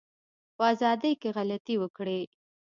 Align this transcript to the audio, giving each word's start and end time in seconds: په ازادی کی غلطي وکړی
په 0.55 0.63
ازادی 0.73 1.11
کی 1.21 1.29
غلطي 1.37 1.75
وکړی 1.79 2.21